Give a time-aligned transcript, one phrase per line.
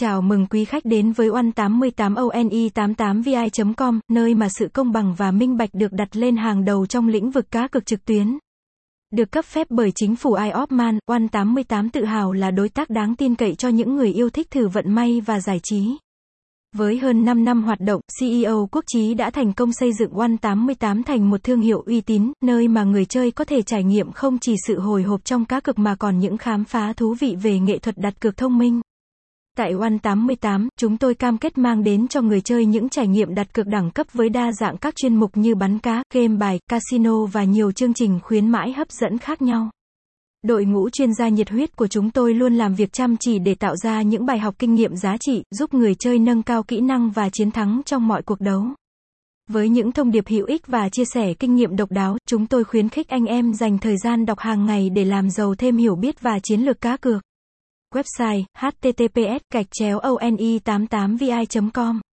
[0.00, 5.70] Chào mừng quý khách đến với One88ONI88VI.com, nơi mà sự công bằng và minh bạch
[5.72, 8.38] được đặt lên hàng đầu trong lĩnh vực cá cược trực tuyến.
[9.10, 13.34] Được cấp phép bởi chính phủ IOPMAN, One88 tự hào là đối tác đáng tin
[13.34, 15.96] cậy cho những người yêu thích thử vận may và giải trí.
[16.76, 21.02] Với hơn 5 năm hoạt động, CEO Quốc Chí đã thành công xây dựng One88
[21.02, 24.38] thành một thương hiệu uy tín, nơi mà người chơi có thể trải nghiệm không
[24.40, 27.58] chỉ sự hồi hộp trong cá cược mà còn những khám phá thú vị về
[27.58, 28.80] nghệ thuật đặt cược thông minh.
[29.58, 33.54] Tại One88, chúng tôi cam kết mang đến cho người chơi những trải nghiệm đặt
[33.54, 37.24] cược đẳng cấp với đa dạng các chuyên mục như bắn cá, game bài, casino
[37.26, 39.70] và nhiều chương trình khuyến mãi hấp dẫn khác nhau.
[40.42, 43.54] Đội ngũ chuyên gia nhiệt huyết của chúng tôi luôn làm việc chăm chỉ để
[43.54, 46.80] tạo ra những bài học kinh nghiệm giá trị, giúp người chơi nâng cao kỹ
[46.80, 48.62] năng và chiến thắng trong mọi cuộc đấu.
[49.50, 52.64] Với những thông điệp hữu ích và chia sẻ kinh nghiệm độc đáo, chúng tôi
[52.64, 55.96] khuyến khích anh em dành thời gian đọc hàng ngày để làm giàu thêm hiểu
[55.96, 57.27] biết và chiến lược cá cược.
[57.94, 61.30] Website https gạch chéo oni 88 vi
[61.74, 62.07] com.